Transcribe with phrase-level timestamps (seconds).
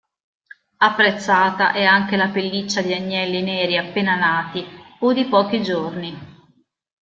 [0.77, 4.65] Apprezzata è anche la pelliccia di agnelli neri appena nati
[5.01, 6.17] o di pochi giorni.